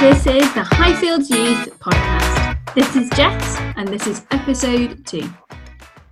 [0.00, 2.74] This is the Highfield Youth Podcast.
[2.74, 5.30] This is Jess, and this is episode two.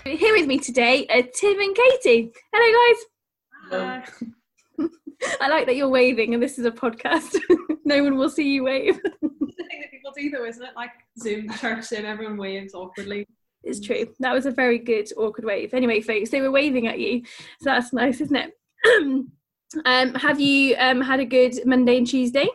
[0.05, 2.31] Here with me today are Tim and Katie.
[2.53, 2.95] Hello,
[3.73, 4.05] guys.
[5.41, 7.35] I like that you're waving, and this is a podcast.
[7.87, 9.01] no one will see you wave.
[9.23, 10.77] the thing that people do though, isn't it?
[10.77, 13.27] Like Zoom, church Zoom, everyone waves awkwardly.
[13.63, 14.15] It's true.
[14.21, 15.73] That was a very good awkward wave.
[15.73, 17.23] Anyway, folks, they were waving at you,
[17.63, 18.53] so that's nice, isn't it?
[19.87, 22.49] um, have you um, had a good Monday and Tuesday?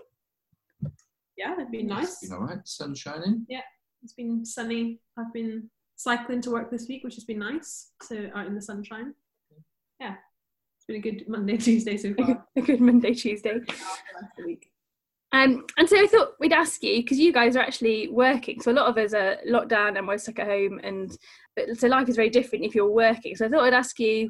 [1.38, 2.22] Yeah, it'd been nice.
[2.22, 2.66] It's been all right.
[2.68, 3.46] Sun shining.
[3.50, 3.62] Yeah,
[4.04, 5.00] it's been sunny.
[5.18, 7.92] I've been cycling to work this week, which has been nice.
[8.02, 9.14] So out in the sunshine.
[10.00, 10.16] Yeah,
[10.78, 12.46] it's been a good Monday, Tuesday so far.
[12.56, 13.54] a good Monday, Tuesday.
[13.59, 13.82] the rest
[14.22, 14.70] of the week.
[15.32, 18.62] Um, and so I thought we'd ask you because you guys are actually working.
[18.62, 21.12] So a lot of us are locked down and we're stuck at home, and
[21.56, 23.36] but, so life is very different if you're working.
[23.36, 24.30] So I thought I'd ask you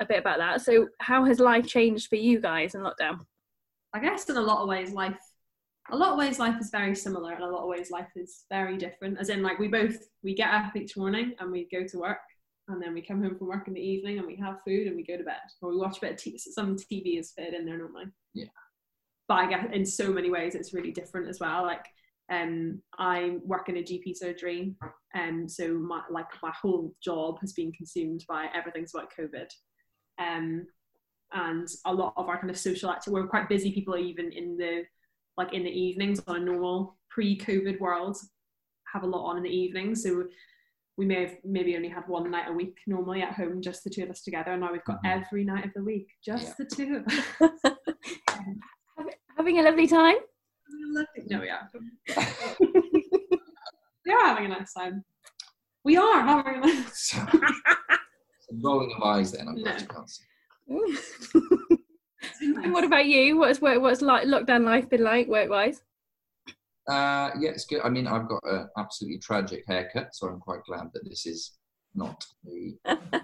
[0.00, 0.60] a bit about that.
[0.60, 3.20] So how has life changed for you guys in lockdown?
[3.94, 5.18] I guess in a lot of ways, life,
[5.90, 8.44] a lot of ways, life is very similar, and a lot of ways, life is
[8.50, 9.18] very different.
[9.18, 12.20] As in, like we both we get up each morning and we go to work,
[12.68, 14.96] and then we come home from work in the evening and we have food and
[14.96, 16.38] we go to bed, or we watch a bit of TV.
[16.38, 18.06] Some TV is fit in there normally.
[18.34, 18.46] Yeah.
[19.28, 21.62] But I guess in so many ways, it's really different as well.
[21.62, 21.86] Like,
[22.30, 24.74] um, I work in a GP surgery,
[25.14, 29.50] and so my like my whole job has been consumed by everything's about COVID.
[30.18, 30.66] Um,
[31.34, 34.56] and a lot of our kind of social activity, we're quite busy people even in
[34.56, 34.84] the
[35.36, 38.16] like in the evenings on a normal pre-COVID world,
[38.92, 40.02] have a lot on in the evenings.
[40.02, 40.24] So
[40.98, 43.90] we may have maybe only had one night a week normally at home, just the
[43.90, 44.52] two of us together.
[44.52, 45.22] And now we've got Mhm.
[45.26, 46.54] every night of the week, just Yeah.
[46.58, 47.76] the two of us.
[49.36, 50.16] Having a lovely time.
[51.28, 51.66] No, yeah.
[52.60, 55.04] we are having a nice time.
[55.84, 57.18] We are having a nice So,
[58.40, 59.48] some rolling of eyes then.
[59.48, 60.24] I'm glad you can't see.
[62.40, 63.36] and what about you?
[63.38, 65.82] What's work, what's like lockdown life been like work wise?
[66.88, 67.80] Uh, yeah, it's good.
[67.84, 71.52] I mean, I've got an absolutely tragic haircut, so I'm quite glad that this is
[71.94, 72.96] not a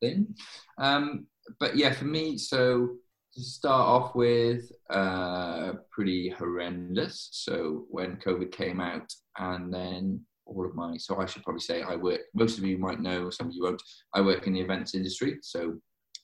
[0.00, 0.34] thing.
[0.78, 1.26] Um,
[1.58, 2.96] but yeah, for me, so
[3.34, 7.28] to start off with, uh, pretty horrendous.
[7.32, 11.82] So when COVID came out, and then all of my, so I should probably say
[11.82, 12.22] I work.
[12.34, 13.82] Most of you might know, some of you won't.
[14.14, 15.78] I work in the events industry, so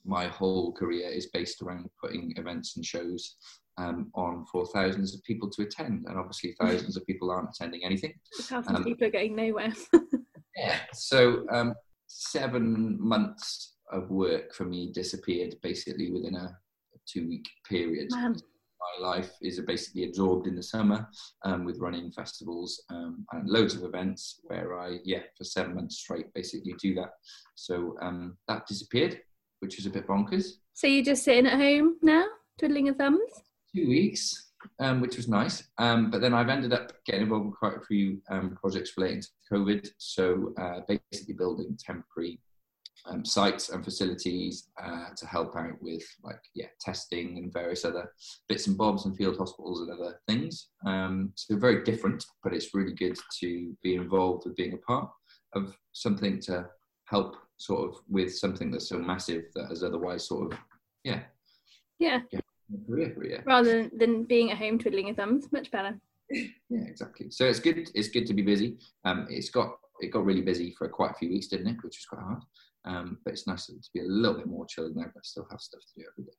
[0.07, 3.37] my whole career is based around putting events and shows
[3.79, 7.85] um, on for thousands of people to attend, and obviously thousands of people aren't attending
[7.85, 8.15] anything.
[8.43, 9.73] Thousands Um, of people are getting nowhere.
[10.57, 10.79] Yeah.
[10.95, 11.75] So um,
[12.07, 16.57] seven months of work for me disappeared basically within a
[17.07, 18.09] two-week period.
[18.11, 18.37] Man.
[19.01, 21.09] My life is basically absorbed in the summer
[21.45, 25.99] um, with running festivals um, and loads of events where I, yeah, for seven months
[25.99, 27.11] straight basically do that.
[27.55, 29.21] So um, that disappeared,
[29.61, 30.59] which was a bit bonkers.
[30.75, 32.25] so you're just sitting at home now,
[32.59, 33.21] twiddling your thumbs?
[33.77, 35.69] two weeks, um, which was nice.
[35.79, 39.23] Um, but then I've ended up getting involved in quite a few um, projects relating
[39.23, 39.89] to COVID.
[39.99, 42.41] So uh, basically building temporary
[43.07, 48.11] um, sites and facilities uh, to help out with like yeah testing and various other
[48.49, 50.71] bits and bobs and field hospitals and other things.
[50.85, 55.11] Um, so very different, but it's really good to be involved with being a part
[55.55, 56.67] of something to
[57.05, 60.59] help sort of with something that's so massive that has otherwise sort of
[61.05, 61.23] yeah
[61.99, 62.21] Yeah.
[62.87, 63.43] career career.
[63.47, 65.51] Rather than, than being at home twiddling your thumbs.
[65.53, 65.99] Much better.
[66.31, 67.31] Yeah, exactly.
[67.31, 67.89] So it's good.
[67.95, 68.79] It's good to be busy.
[69.05, 71.77] Um, it's got it got really busy for quite a few weeks, didn't it?
[71.85, 72.43] Which was quite hard.
[72.85, 75.61] Um, but it's nice to be a little bit more chilled now, but still have
[75.61, 76.37] stuff to do every day.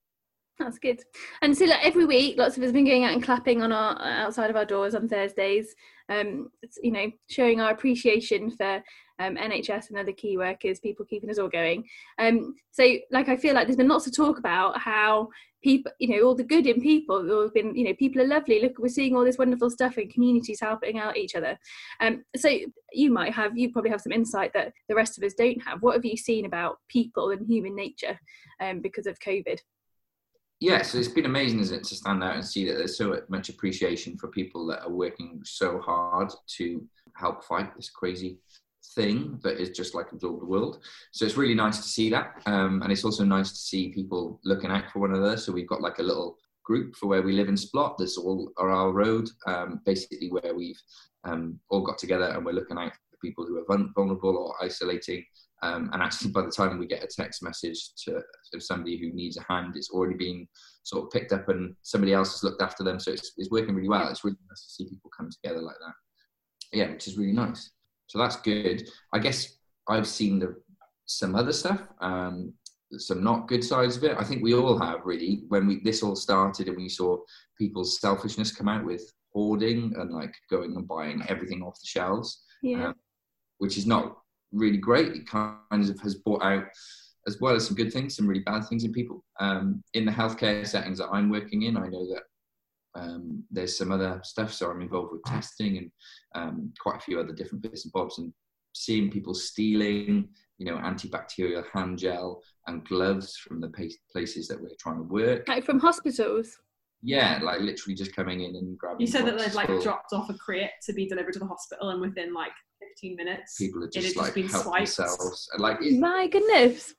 [0.59, 0.99] That's good.
[1.41, 3.71] And so, like every week, lots of us have been going out and clapping on
[3.71, 5.75] our outside of our doors on Thursdays.
[6.09, 6.49] Um,
[6.81, 8.81] you know, showing our appreciation for
[9.19, 11.83] um, NHS and other key workers, people keeping us all going.
[12.17, 15.29] Um, so, like, I feel like there's been lots of talk about how
[15.63, 18.27] people, you know, all the good in people who have been, you know, people are
[18.27, 18.61] lovely.
[18.61, 21.57] Look, we're seeing all this wonderful stuff in communities helping out each other.
[21.99, 22.49] Um, so,
[22.93, 25.81] you might have, you probably have some insight that the rest of us don't have.
[25.81, 28.19] What have you seen about people and human nature
[28.59, 29.59] um, because of COVID?
[30.59, 33.21] Yeah, so it's been amazing, isn't it, to stand out and see that there's so
[33.29, 36.83] much appreciation for people that are working so hard to
[37.15, 38.39] help fight this crazy
[38.95, 40.83] thing that is just like absorbed the world.
[41.11, 44.39] So it's really nice to see that, um, and it's also nice to see people
[44.43, 45.37] looking out for one another.
[45.37, 47.97] So we've got like a little group for where we live in Splott.
[47.99, 50.81] That's all are our road, um, basically where we've
[51.23, 53.65] um, all got together and we're looking out for people who are
[53.95, 55.23] vulnerable or isolating.
[55.63, 58.21] Um, and actually, by the time we get a text message to
[58.53, 60.47] of somebody who needs a hand, it's already been
[60.83, 62.99] sort of picked up and somebody else has looked after them.
[62.99, 64.07] So it's, it's working really well.
[64.07, 66.77] It's really nice to see people come together like that.
[66.77, 67.71] Yeah, which is really nice.
[68.07, 68.87] So that's good.
[69.13, 69.57] I guess
[69.89, 70.55] I've seen the,
[71.05, 72.53] some other stuff, um,
[72.97, 74.15] some not good sides of it.
[74.17, 75.43] I think we all have really.
[75.47, 77.17] When we this all started and we saw
[77.57, 82.43] people's selfishness come out with hoarding and like going and buying everything off the shelves,
[82.61, 82.89] Yeah.
[82.89, 82.95] um,
[83.57, 84.17] which is not
[84.51, 85.13] really great.
[85.13, 86.65] It kind of has brought out,
[87.27, 89.23] as well as some good things, some really bad things in people.
[89.39, 92.23] Um, in the healthcare settings that I'm working in, I know that
[92.99, 94.53] um, there's some other stuff.
[94.53, 95.91] So I'm involved with testing and
[96.35, 98.33] um, quite a few other different bits and bobs, and
[98.73, 103.71] seeing people stealing, you know, antibacterial hand gel and gloves from the
[104.11, 105.47] places that we're trying to work.
[105.47, 106.57] Like from hospitals.
[107.03, 109.01] Yeah, like literally just coming in and grabbing.
[109.01, 111.91] You said that they'd like dropped off a crate to be delivered to the hospital,
[111.91, 112.51] and within like
[113.01, 114.77] 15 minutes, people are just just like been help swiped.
[114.97, 116.93] themselves, and like My goodness.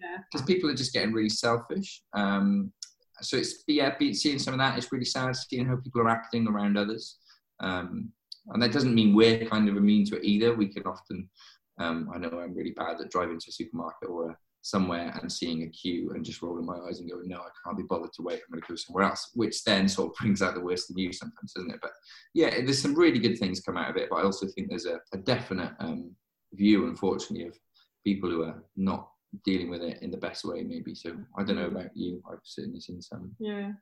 [0.00, 0.18] Yeah.
[0.32, 2.02] because people are just getting really selfish.
[2.14, 2.72] Um,
[3.20, 5.36] so it's yeah, be, seeing some of that is really sad.
[5.36, 7.18] Seeing how people are acting around others,
[7.60, 8.10] um,
[8.48, 10.54] and that doesn't mean we're kind of immune to it either.
[10.54, 11.28] We can often,
[11.78, 15.30] um, I know I'm really bad at driving to a supermarket or a, somewhere and
[15.30, 18.12] seeing a queue and just rolling my eyes and going, no, I can't be bothered
[18.14, 18.40] to wait.
[18.46, 20.98] I'm going to go somewhere else, which then sort of brings out the worst in
[20.98, 21.80] you sometimes, doesn't it?
[21.82, 21.90] But
[22.32, 24.08] yeah, there's some really good things come out of it.
[24.08, 26.12] But I also think there's a, a definite um,
[26.54, 27.58] view, unfortunately, of
[28.04, 29.08] people who are not
[29.44, 30.94] dealing with it in the best way, maybe.
[30.94, 32.22] So I don't know about you.
[32.30, 33.34] I've certainly seen some.
[33.38, 33.72] Yeah.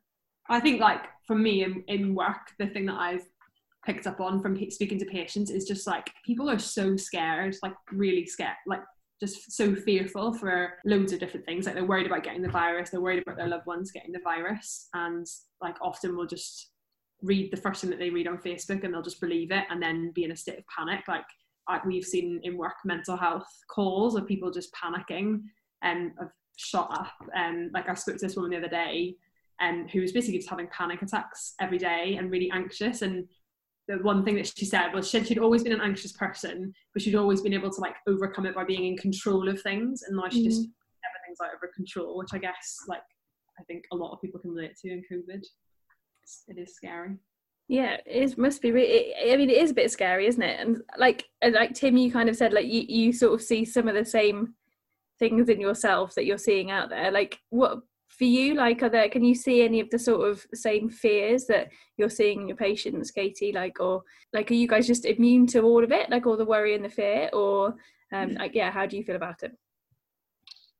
[0.49, 3.25] I think like for me in, in work, the thing that I've
[3.85, 7.73] picked up on from speaking to patients is just like people are so scared, like
[7.91, 8.81] really scared, like
[9.21, 11.65] just so fearful for loads of different things.
[11.65, 14.19] Like they're worried about getting the virus, they're worried about their loved ones getting the
[14.23, 15.25] virus, and
[15.61, 16.71] like often will just
[17.21, 19.81] read the first thing that they read on Facebook and they'll just believe it and
[19.81, 21.01] then be in a state of panic.
[21.07, 21.23] Like
[21.85, 25.41] we've seen in work mental health calls of people just panicking
[25.83, 27.29] and have shot up.
[27.35, 29.15] And like I spoke to this woman the other day
[29.61, 33.03] um, who was basically just having panic attacks every day and really anxious.
[33.03, 33.27] And
[33.97, 37.01] the one thing that she said was she, she'd always been an anxious person, but
[37.01, 40.03] she'd always been able to like overcome it by being in control of things.
[40.03, 40.71] And now she just mm.
[41.09, 43.01] everything's out of her control, which I guess like
[43.59, 45.41] I think a lot of people can relate to in COVID.
[46.23, 47.17] It's, it is scary.
[47.67, 48.71] Yeah, it must be.
[48.71, 50.59] Really, I mean, it is a bit scary, isn't it?
[50.59, 53.63] And like, and like Tim, you kind of said, like you, you sort of see
[53.63, 54.55] some of the same
[55.19, 57.11] things in yourself that you're seeing out there.
[57.11, 57.79] Like, what
[58.21, 58.53] for you?
[58.53, 59.09] Like, are there?
[59.09, 62.55] Can you see any of the sort of same fears that you're seeing in your
[62.55, 63.51] patients, Katie?
[63.51, 66.45] Like, or like, are you guys just immune to all of it, like all the
[66.45, 67.73] worry and the fear, or
[68.13, 69.57] um, like, yeah, how do you feel about it?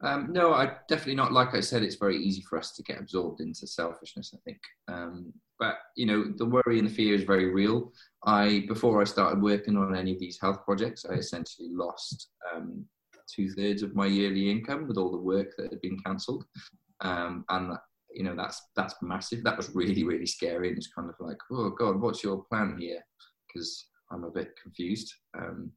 [0.04, 1.32] Um, no, I definitely not.
[1.32, 4.36] Like I said, it's very easy for us to get absorbed into selfishness.
[4.36, 7.92] I think, um, but you know, the worry and the fear is very real.
[8.24, 12.86] I before I started working on any of these health projects, I essentially lost um,
[13.28, 16.46] two thirds of my yearly income with all the work that had been cancelled,
[17.02, 17.78] um, and
[18.14, 19.44] you know that's that's massive.
[19.44, 22.78] That was really really scary, and it's kind of like, oh god, what's your plan
[22.80, 23.00] here?
[23.48, 25.14] Because I'm a bit confused.
[25.38, 25.72] Um,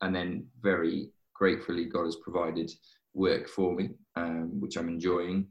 [0.00, 2.70] and then very gratefully, God has provided
[3.14, 5.48] work for me, um, which I'm enjoying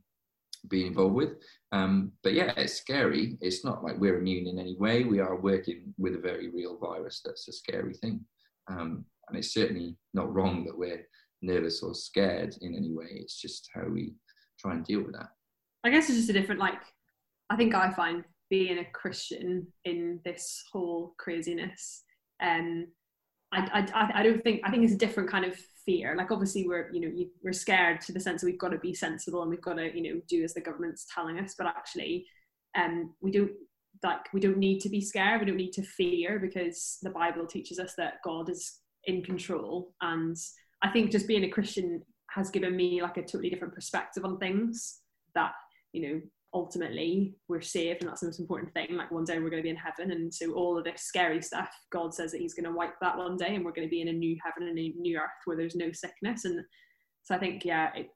[0.68, 1.30] being involved with.
[1.72, 3.38] Um, but yeah, it's scary.
[3.42, 5.04] It's not like we're immune in any way.
[5.04, 8.22] We are working with a very real virus that's a scary thing.
[8.68, 11.06] Um, and it's certainly not wrong that we're
[11.42, 13.08] nervous or scared in any way.
[13.12, 14.14] It's just how we
[14.62, 15.30] try and deal with that.
[15.84, 16.82] I guess it's just a different like
[17.50, 22.04] I think I find being a Christian in this whole craziness.
[22.42, 22.88] Um
[23.54, 26.16] I, I, I don't think I think it's a different kind of fear.
[26.16, 28.78] Like obviously we're you know you, we're scared to the sense that we've got to
[28.78, 31.68] be sensible and we've got to you know do as the government's telling us, but
[31.68, 32.26] actually,
[32.78, 33.52] um we don't
[34.04, 35.42] like we don't need to be scared.
[35.42, 39.94] We don't need to fear because the Bible teaches us that God is in control.
[40.02, 40.38] And
[40.82, 44.38] I think just being a Christian has given me like a totally different perspective on
[44.38, 45.00] things.
[45.36, 45.54] That
[45.94, 46.22] you know
[46.54, 49.64] ultimately we're saved and that's the most important thing like one day we're going to
[49.64, 52.66] be in heaven and so all of this scary stuff god says that he's going
[52.66, 54.78] to wipe that one day and we're going to be in a new heaven and
[54.78, 56.62] a new earth where there's no sickness and
[57.24, 58.10] so i think yeah it,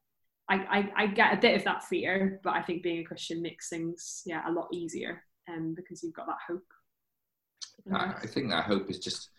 [0.50, 3.42] I, I i get a bit of that fear but i think being a christian
[3.42, 6.66] makes things yeah a lot easier um, because you've got that hope
[7.94, 9.30] I, I think that hope is just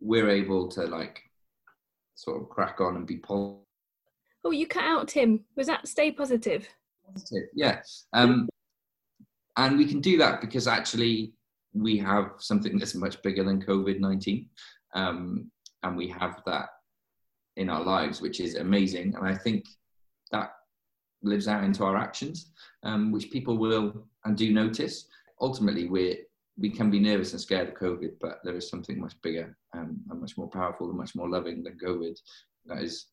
[0.00, 1.20] we're able to like
[2.14, 3.64] sort of crack on and be positive.
[4.44, 5.44] Oh, you cut out, Tim.
[5.56, 6.68] Was that stay positive?
[7.12, 7.48] positive.
[7.54, 7.80] Yeah.
[8.12, 8.48] Um,
[9.56, 11.32] and we can do that because actually
[11.74, 14.48] we have something that's much bigger than COVID 19.
[14.94, 15.50] Um,
[15.82, 16.68] and we have that
[17.56, 19.14] in our lives, which is amazing.
[19.14, 19.66] And I think
[20.32, 20.52] that
[21.22, 25.06] lives out into our actions, um, which people will and do notice.
[25.40, 26.16] Ultimately, we're,
[26.58, 30.00] we can be nervous and scared of COVID, but there is something much bigger um,
[30.10, 32.16] and much more powerful and much more loving than COVID.
[32.66, 33.06] That is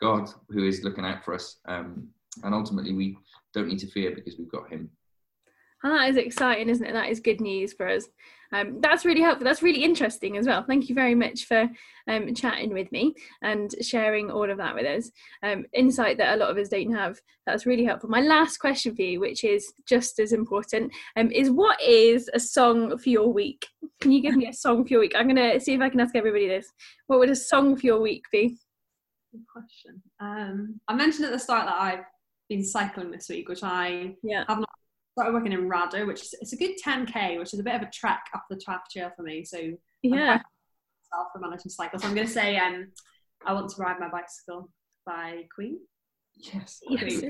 [0.00, 1.58] God who is looking out for us.
[1.66, 2.08] Um,
[2.44, 3.16] and ultimately we
[3.54, 4.90] don't need to fear because we've got him
[5.82, 6.92] And that is exciting, isn't it?
[6.92, 8.04] That is good news for us.
[8.52, 9.44] Um, that's really helpful.
[9.44, 10.62] That's really interesting as well.
[10.62, 11.68] Thank you very much for
[12.08, 15.10] um, chatting with me and sharing all of that with us.
[15.42, 17.18] Um, insight that a lot of us don't have.
[17.46, 18.08] That's really helpful.
[18.08, 22.40] My last question for you, which is just as important, um, is what is a
[22.40, 23.66] song for your week?
[24.00, 25.14] Can you give me a song for your week?
[25.16, 26.68] I'm going to see if I can ask everybody this.
[27.08, 28.56] What would a song for your week be?
[29.36, 30.02] Good question.
[30.18, 32.04] Um, I mentioned at the start that I've
[32.48, 34.44] been cycling this week, which I yeah.
[34.48, 34.68] have not
[35.12, 37.82] started working in Radyr, which is it's a good 10k, which is a bit of
[37.82, 39.44] a trek up the Taff Trail for me.
[39.44, 39.58] So
[40.02, 40.40] yeah,
[41.12, 41.98] self for managing cycle.
[41.98, 42.88] So I'm going to say um,
[43.44, 44.70] I want to ride my bicycle
[45.04, 45.80] by Queen.
[46.36, 46.80] Yes.
[46.88, 47.22] Yes,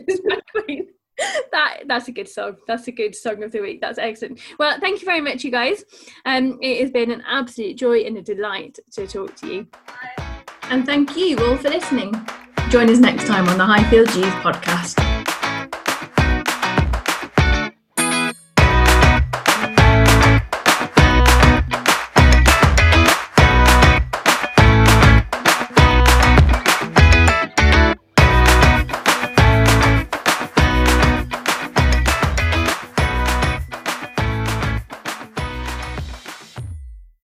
[0.53, 0.87] Queen.
[1.51, 2.57] that that's a good song.
[2.69, 3.81] That's a good song of the week.
[3.81, 4.39] That's excellent.
[4.61, 5.83] Well, thank you very much, you guys.
[6.25, 9.67] Um, it has been an absolute joy and a delight to talk to you.
[10.70, 12.12] And thank you all for listening.
[12.70, 15.15] Join us next time on the Highfield Youth podcast.